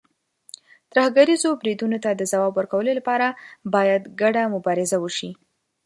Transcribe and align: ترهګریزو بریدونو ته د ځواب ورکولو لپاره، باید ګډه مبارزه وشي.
ترهګریزو 0.93 1.49
بریدونو 1.61 1.97
ته 2.03 2.09
د 2.15 2.21
ځواب 2.31 2.53
ورکولو 2.55 2.91
لپاره، 2.99 3.27
باید 3.73 4.01
ګډه 4.21 4.43
مبارزه 4.55 4.97
وشي. 5.03 5.29